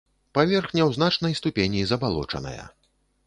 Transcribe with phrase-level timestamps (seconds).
[0.35, 2.65] Паверхня ў значнай ступені забалочаная.